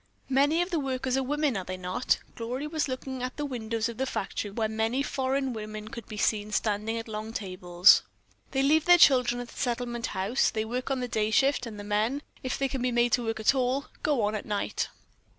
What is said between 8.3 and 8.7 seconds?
"They